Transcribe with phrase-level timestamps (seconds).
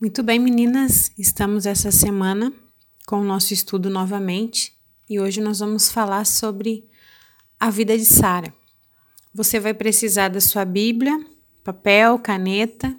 [0.00, 2.50] Muito bem, meninas, estamos essa semana
[3.06, 4.72] com o nosso estudo novamente
[5.10, 6.88] e hoje nós vamos falar sobre
[7.60, 8.50] a vida de Sara.
[9.34, 11.22] Você vai precisar da sua Bíblia,
[11.62, 12.96] papel, caneta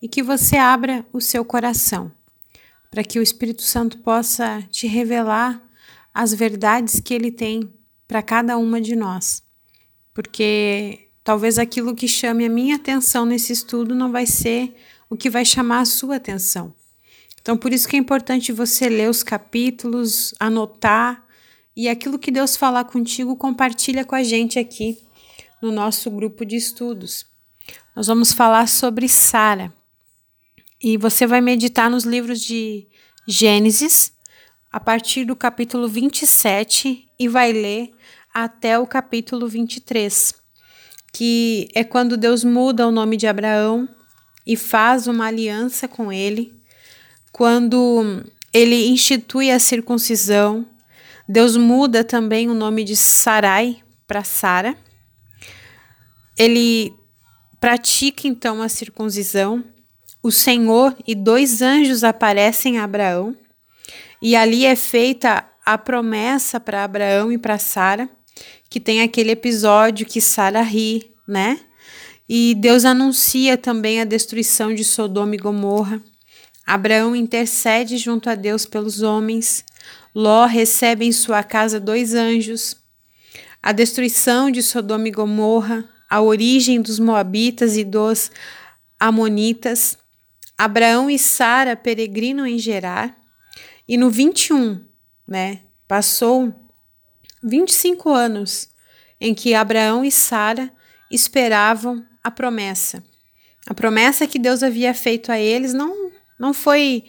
[0.00, 2.12] e que você abra o seu coração
[2.92, 5.60] para que o Espírito Santo possa te revelar
[6.14, 7.74] as verdades que ele tem
[8.06, 9.42] para cada uma de nós.
[10.14, 14.76] Porque talvez aquilo que chame a minha atenção nesse estudo não vai ser
[15.08, 16.74] o que vai chamar a sua atenção.
[17.40, 21.24] Então, por isso que é importante você ler os capítulos, anotar
[21.76, 24.98] e aquilo que Deus falar contigo, compartilha com a gente aqui
[25.60, 27.26] no nosso grupo de estudos.
[27.94, 29.72] Nós vamos falar sobre Sara.
[30.82, 32.86] E você vai meditar nos livros de
[33.26, 34.12] Gênesis,
[34.70, 37.92] a partir do capítulo 27 e vai ler
[38.34, 40.34] até o capítulo 23,
[41.12, 43.88] que é quando Deus muda o nome de Abraão
[44.46, 46.52] e faz uma aliança com ele,
[47.32, 50.66] quando ele institui a circuncisão,
[51.28, 54.76] Deus muda também o nome de Sarai para Sara.
[56.38, 56.92] Ele
[57.58, 59.64] pratica então a circuncisão.
[60.22, 63.36] O Senhor e dois anjos aparecem a Abraão,
[64.22, 68.08] e ali é feita a promessa para Abraão e para Sara,
[68.70, 71.60] que tem aquele episódio que Sara ri, né?
[72.28, 76.02] E Deus anuncia também a destruição de Sodoma e Gomorra.
[76.66, 79.64] Abraão intercede junto a Deus pelos homens.
[80.14, 82.76] Ló recebe em sua casa dois anjos.
[83.62, 88.30] A destruição de Sodoma e Gomorra, a origem dos Moabitas e dos
[88.98, 89.98] Amonitas.
[90.56, 93.14] Abraão e Sara peregrinam em Gerar.
[93.86, 94.82] E no 21,
[95.28, 96.54] né, passou
[97.42, 98.70] 25 anos
[99.20, 100.72] em que Abraão e Sara
[101.10, 103.04] esperavam a promessa.
[103.66, 107.04] A promessa que Deus havia feito a eles não, não foi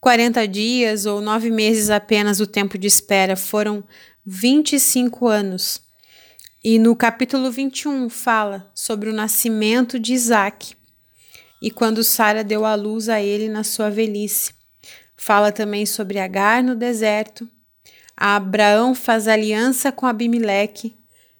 [0.00, 3.84] 40 dias ou nove meses apenas o tempo de espera, foram
[4.24, 5.82] 25 anos.
[6.62, 10.74] E no capítulo 21 fala sobre o nascimento de Isaac
[11.60, 14.54] e quando Sara deu a luz a ele na sua velhice.
[15.16, 17.48] Fala também sobre Agar no deserto.
[18.16, 20.94] Abraão faz aliança com Abimeleque.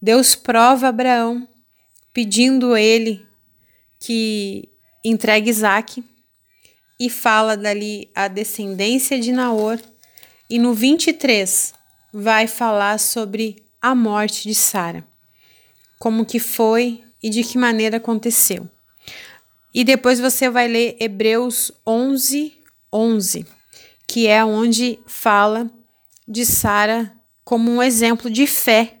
[0.00, 1.48] Deus prova Abraão
[2.16, 3.28] pedindo ele
[4.00, 4.70] que
[5.04, 6.02] entregue Isaac
[6.98, 9.78] e fala dali a descendência de Naor.
[10.48, 11.74] E no 23
[12.14, 15.06] vai falar sobre a morte de Sara,
[15.98, 18.66] como que foi e de que maneira aconteceu.
[19.74, 22.58] E depois você vai ler Hebreus 11,
[22.90, 23.46] 11,
[24.08, 25.70] que é onde fala
[26.26, 29.00] de Sara como um exemplo de fé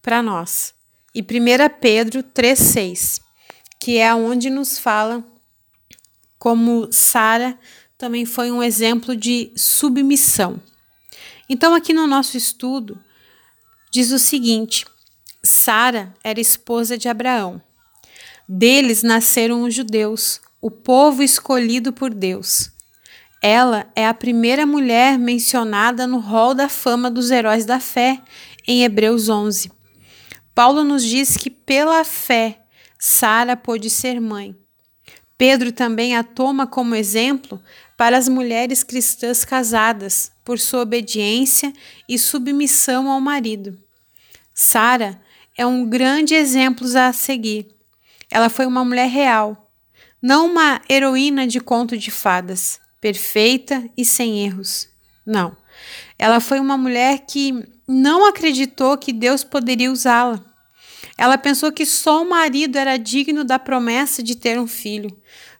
[0.00, 0.80] para nós
[1.14, 1.24] e 1
[1.80, 3.20] Pedro 3,6,
[3.78, 5.24] que é onde nos fala
[6.38, 7.56] como Sara
[7.96, 10.60] também foi um exemplo de submissão.
[11.48, 12.98] Então, aqui no nosso estudo,
[13.92, 14.84] diz o seguinte:
[15.40, 17.62] Sara era esposa de Abraão.
[18.48, 22.72] Deles nasceram os judeus, o povo escolhido por Deus.
[23.40, 28.20] Ela é a primeira mulher mencionada no rol da fama dos heróis da fé,
[28.66, 29.70] em Hebreus 11.
[30.54, 32.58] Paulo nos diz que pela fé
[32.98, 34.56] Sara pôde ser mãe.
[35.36, 37.60] Pedro também a toma como exemplo
[37.96, 41.72] para as mulheres cristãs casadas, por sua obediência
[42.08, 43.76] e submissão ao marido.
[44.54, 45.20] Sara
[45.56, 47.68] é um grande exemplo a seguir.
[48.30, 49.70] Ela foi uma mulher real,
[50.22, 54.88] não uma heroína de conto de fadas, perfeita e sem erros.
[55.26, 55.56] Não.
[56.18, 60.42] Ela foi uma mulher que não acreditou que Deus poderia usá-la.
[61.18, 65.14] Ela pensou que só o marido era digno da promessa de ter um filho,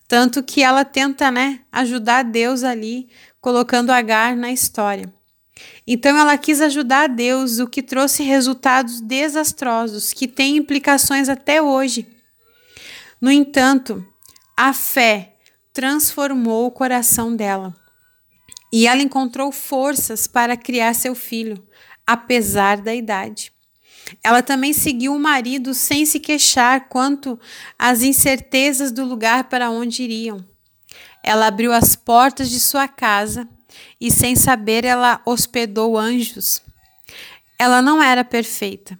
[0.08, 3.08] tanto que ela tenta, né, ajudar Deus ali,
[3.40, 5.12] colocando Agar na história.
[5.86, 12.06] Então ela quis ajudar Deus, o que trouxe resultados desastrosos que têm implicações até hoje.
[13.20, 14.04] No entanto,
[14.56, 15.36] a fé
[15.72, 17.74] transformou o coração dela
[18.72, 21.62] e ela encontrou forças para criar seu filho,
[22.06, 23.52] apesar da idade.
[24.22, 27.38] Ela também seguiu o marido sem se queixar quanto
[27.78, 30.44] às incertezas do lugar para onde iriam.
[31.22, 33.48] Ela abriu as portas de sua casa
[34.00, 36.60] e, sem saber, ela hospedou anjos.
[37.58, 38.98] Ela não era perfeita,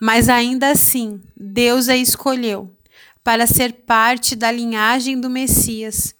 [0.00, 2.76] mas ainda assim Deus a escolheu
[3.24, 6.14] para ser parte da linhagem do Messias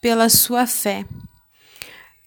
[0.00, 1.04] pela sua fé.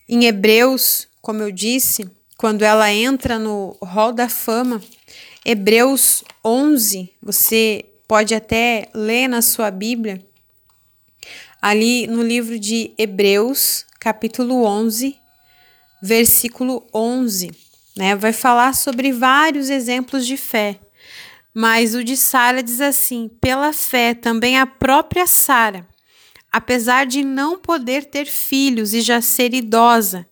[0.08, 4.82] Em Hebreus, como eu disse, quando ela entra no Hall da Fama,
[5.46, 10.26] Hebreus 11, você pode até ler na sua Bíblia.
[11.62, 15.18] ali no livro de Hebreus, capítulo 11,
[16.02, 17.52] versículo 11,
[17.98, 18.16] né?
[18.16, 20.80] Vai falar sobre vários exemplos de fé.
[21.54, 25.86] Mas o de Sara diz assim: pela fé, também a própria Sara,
[26.50, 30.26] apesar de não poder ter filhos e já ser idosa,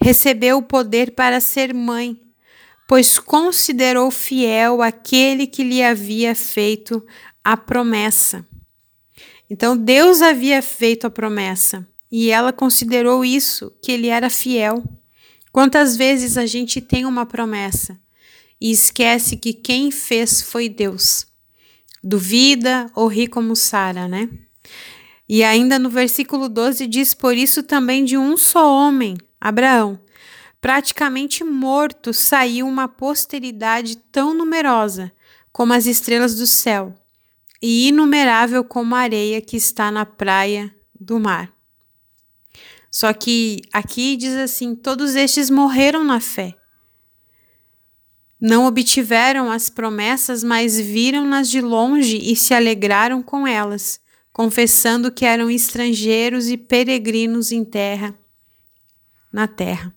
[0.00, 2.20] recebeu o poder para ser mãe,
[2.88, 7.04] pois considerou fiel aquele que lhe havia feito
[7.42, 8.46] a promessa.
[9.48, 14.82] Então Deus havia feito a promessa e ela considerou isso, que ele era fiel.
[15.52, 17.98] Quantas vezes a gente tem uma promessa
[18.60, 21.26] e esquece que quem fez foi Deus?
[22.02, 24.28] Duvida ou ri como Sara, né?
[25.28, 30.00] E ainda no versículo 12 diz: Por isso também de um só homem, Abraão,
[30.58, 35.12] praticamente morto, saiu uma posteridade tão numerosa
[35.52, 36.94] como as estrelas do céu
[37.60, 41.52] e inumerável como a areia que está na praia do mar.
[42.90, 46.54] Só que aqui diz assim: todos estes morreram na fé.
[48.40, 54.00] Não obtiveram as promessas, mas viram-nas de longe e se alegraram com elas,
[54.32, 58.18] confessando que eram estrangeiros e peregrinos em terra,
[59.34, 59.92] na terra.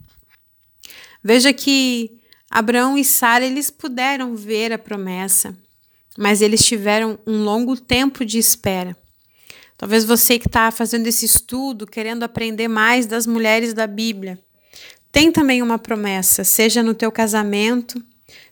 [1.24, 2.20] Veja que
[2.50, 5.56] Abraão e Sara eles puderam ver a promessa,
[6.18, 8.98] mas eles tiveram um longo tempo de espera.
[9.78, 14.40] Talvez você que está fazendo esse estudo, querendo aprender mais das mulheres da Bíblia,
[15.12, 18.04] tem também uma promessa, seja no teu casamento,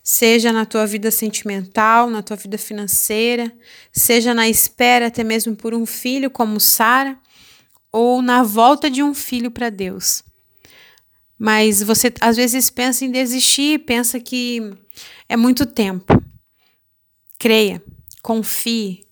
[0.03, 3.51] seja na tua vida sentimental, na tua vida financeira,
[3.91, 7.17] seja na espera até mesmo por um filho como Sara,
[7.91, 10.24] ou na volta de um filho para Deus.
[11.37, 14.61] Mas você às vezes pensa em desistir, pensa que
[15.27, 16.21] é muito tempo.
[17.37, 17.83] Creia,
[18.21, 19.05] confie,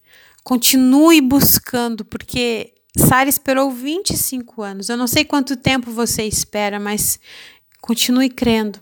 [0.43, 4.89] Continue buscando, porque Sara esperou 25 anos.
[4.89, 7.17] Eu não sei quanto tempo você espera, mas
[7.81, 8.79] continue crendo.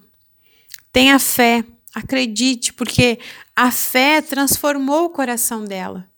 [0.92, 3.20] Tenha fé, acredite, porque
[3.56, 6.10] a fé transformou o coração dela.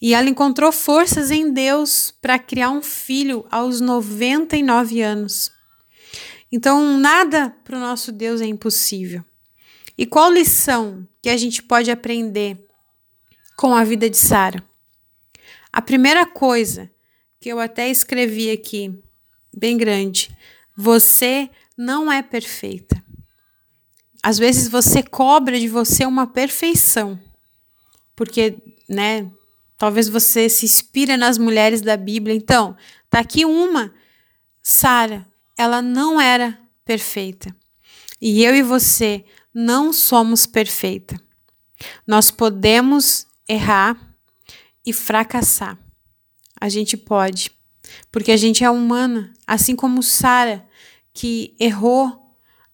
[0.00, 5.52] E ela encontrou forças em Deus para criar um filho aos 99 anos.
[6.52, 9.24] Então, nada para o nosso Deus é impossível.
[9.96, 12.66] E qual lição que a gente pode aprender
[13.56, 14.62] com a vida de Sara?
[15.72, 16.90] A primeira coisa
[17.40, 19.02] que eu até escrevi aqui,
[19.56, 20.36] bem grande,
[20.76, 23.02] você não é perfeita.
[24.22, 27.18] Às vezes você cobra de você uma perfeição,
[28.14, 28.58] porque,
[28.88, 29.28] né,
[29.78, 32.34] talvez você se inspira nas mulheres da Bíblia.
[32.34, 32.76] Então,
[33.10, 33.92] tá aqui uma,
[34.62, 35.26] Sara,
[35.62, 37.54] ela não era perfeita.
[38.20, 41.20] E eu e você não somos perfeita.
[42.06, 44.12] Nós podemos errar,
[44.84, 45.78] e fracassar.
[46.60, 47.50] A gente pode,
[48.10, 50.66] porque a gente é humana, assim como Sara,
[51.12, 52.20] que errou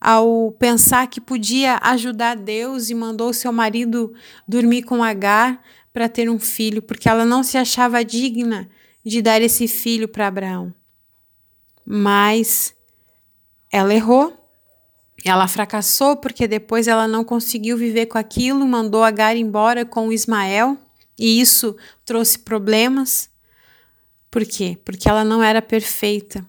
[0.01, 4.15] ao pensar que podia ajudar Deus e mandou seu marido
[4.47, 5.63] dormir com Agar
[5.93, 8.69] para ter um filho, porque ela não se achava digna
[9.05, 10.73] de dar esse filho para Abraão.
[11.85, 12.75] Mas
[13.71, 14.39] ela errou,
[15.25, 20.79] ela fracassou porque depois ela não conseguiu viver com aquilo, mandou Agar embora com Ismael.
[21.19, 23.29] E isso trouxe problemas.
[24.31, 24.79] Por quê?
[24.85, 26.47] Porque ela não era perfeita.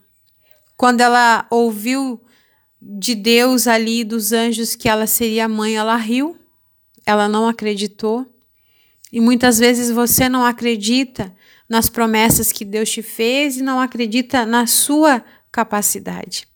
[0.77, 2.21] Quando ela ouviu
[2.81, 6.37] de Deus ali, dos anjos, que ela seria mãe, ela riu,
[7.05, 8.25] ela não acreditou.
[9.11, 11.35] E muitas vezes você não acredita
[11.67, 16.48] nas promessas que Deus te fez e não acredita na sua capacidade.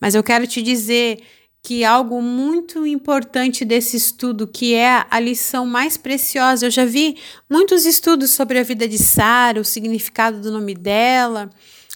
[0.00, 1.22] Mas eu quero te dizer
[1.64, 6.66] que algo muito importante desse estudo, que é a lição mais preciosa.
[6.66, 7.16] Eu já vi
[7.48, 11.48] muitos estudos sobre a vida de Sara, o significado do nome dela,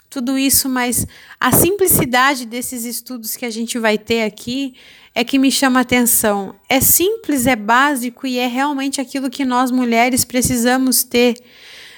[0.09, 1.07] tudo isso, mas
[1.39, 4.73] a simplicidade desses estudos que a gente vai ter aqui
[5.15, 6.57] é que me chama atenção.
[6.67, 11.37] É simples, é básico e é realmente aquilo que nós mulheres precisamos ter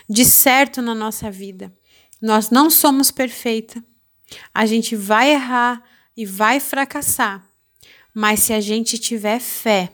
[0.08, 1.72] de certo na nossa vida.
[2.20, 3.80] Nós não somos perfeitas.
[4.52, 5.82] A gente vai errar
[6.16, 7.50] e vai fracassar
[8.14, 9.92] mas se a gente tiver fé,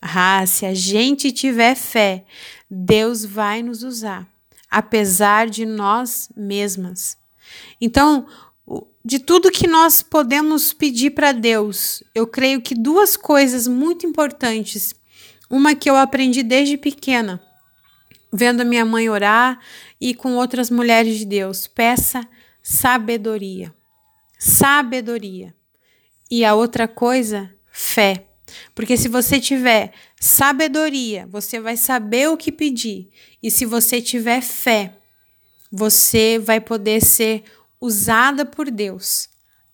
[0.00, 2.24] ah, se a gente tiver fé,
[2.70, 4.26] Deus vai nos usar,
[4.70, 7.18] apesar de nós mesmas.
[7.80, 8.26] Então,
[9.04, 14.94] de tudo que nós podemos pedir para Deus, eu creio que duas coisas muito importantes.
[15.48, 17.40] Uma que eu aprendi desde pequena,
[18.32, 19.60] vendo a minha mãe orar
[20.00, 21.66] e com outras mulheres de Deus.
[21.66, 22.26] Peça
[22.68, 23.72] sabedoria.
[24.36, 25.54] Sabedoria.
[26.28, 28.26] E a outra coisa, fé.
[28.74, 33.08] Porque se você tiver sabedoria, você vai saber o que pedir.
[33.40, 34.98] E se você tiver fé,
[35.70, 37.44] você vai poder ser
[37.80, 39.28] usada por Deus,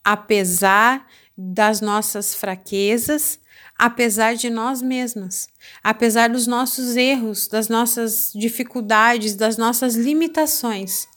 [0.04, 3.40] apesar das nossas fraquezas,
[3.74, 5.48] apesar de nós mesmas,
[5.82, 11.08] apesar dos nossos erros, das nossas dificuldades, das nossas limitações.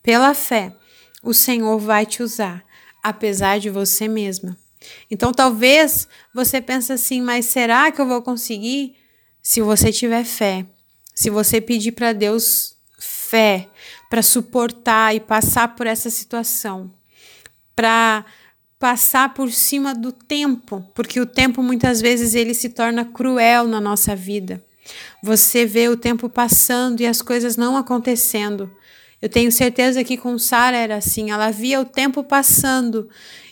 [0.00, 0.76] Pela fé,
[1.24, 2.64] o Senhor vai te usar,
[3.02, 4.56] apesar de você mesma.
[5.10, 8.94] Então, talvez você pense assim, mas será que eu vou conseguir?
[9.42, 10.66] Se você tiver fé,
[11.14, 13.68] se você pedir para Deus fé
[14.08, 16.92] para suportar e passar por essa situação,
[17.74, 18.24] para
[18.78, 23.80] passar por cima do tempo, porque o tempo muitas vezes ele se torna cruel na
[23.80, 24.64] nossa vida.
[25.22, 28.70] Você vê o tempo passando e as coisas não acontecendo.
[29.24, 33.08] Eu tenho certeza que com Sara era assim, ela via o tempo passando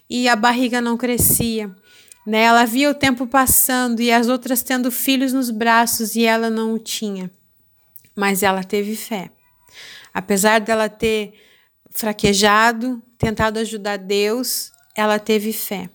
[0.08, 1.74] e a barriga não crescia.
[2.26, 2.42] Né?
[2.42, 6.74] Ela via o tempo passando e as outras tendo filhos nos braços e ela não
[6.74, 7.30] o tinha.
[8.14, 9.30] Mas ela teve fé.
[10.12, 11.32] Apesar dela ter
[11.88, 15.88] fraquejado, tentado ajudar Deus, ela teve fé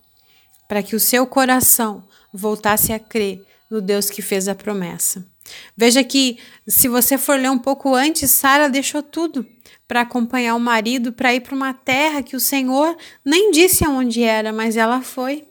[0.66, 2.02] para que o seu coração
[2.34, 5.24] voltasse a crer no Deus que fez a promessa.
[5.76, 9.46] Veja que, se você for ler um pouco antes, Sara deixou tudo
[9.88, 14.22] para acompanhar o marido para ir para uma terra que o Senhor nem disse aonde
[14.22, 15.46] era, mas ela foi.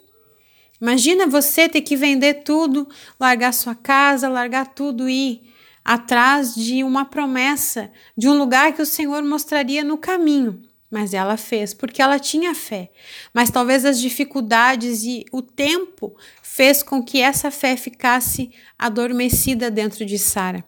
[0.79, 2.88] Imagina você ter que vender tudo,
[3.20, 5.53] largar sua casa, largar tudo e ir
[5.84, 10.62] atrás de uma promessa, de um lugar que o Senhor mostraria no caminho.
[10.89, 12.91] Mas ela fez porque ela tinha fé.
[13.34, 20.06] Mas talvez as dificuldades e o tempo fez com que essa fé ficasse adormecida dentro
[20.06, 20.63] de Sara.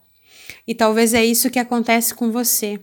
[0.67, 2.81] E talvez é isso que acontece com você.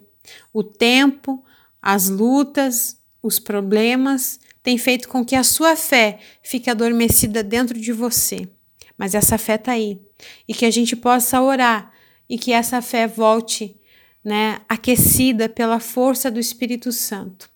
[0.57, 1.45] O tempo,
[1.83, 7.93] as lutas, os problemas têm feito com que a sua fé fique adormecida dentro de
[7.93, 8.49] você.
[8.97, 10.01] Mas essa fé está aí.
[10.49, 11.93] E que a gente possa orar
[12.27, 13.79] e que essa fé volte
[14.25, 17.51] né, aquecida pela força do Espírito Santo.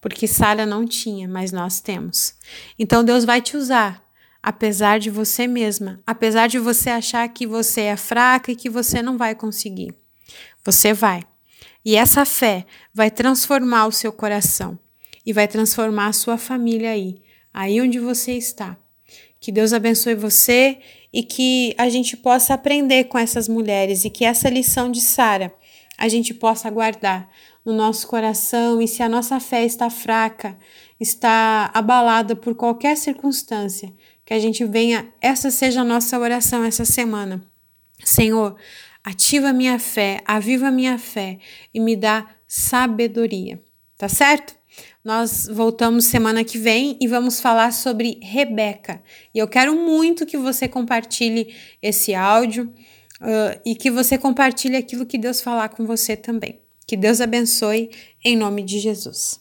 [0.00, 2.34] Porque Sara não tinha, mas nós temos.
[2.76, 4.04] Então Deus vai te usar,
[4.42, 9.00] apesar de você mesma, apesar de você achar que você é fraca e que você
[9.00, 9.94] não vai conseguir.
[10.64, 11.29] Você vai.
[11.84, 14.78] E essa fé vai transformar o seu coração
[15.24, 17.22] e vai transformar a sua família aí,
[17.52, 18.76] aí onde você está.
[19.40, 20.78] Que Deus abençoe você
[21.12, 25.52] e que a gente possa aprender com essas mulheres e que essa lição de Sara
[25.96, 27.28] a gente possa guardar
[27.64, 30.56] no nosso coração e se a nossa fé está fraca,
[30.98, 33.92] está abalada por qualquer circunstância,
[34.24, 37.42] que a gente venha, essa seja a nossa oração essa semana.
[38.02, 38.56] Senhor,
[39.10, 41.38] ativa minha fé, aviva minha fé
[41.74, 43.60] e me dá sabedoria.
[43.98, 44.54] Tá certo?
[45.04, 49.02] Nós voltamos semana que vem e vamos falar sobre Rebeca.
[49.34, 52.72] E eu quero muito que você compartilhe esse áudio
[53.20, 56.60] uh, e que você compartilhe aquilo que Deus falar com você também.
[56.86, 57.90] Que Deus abençoe
[58.24, 59.40] em nome de Jesus.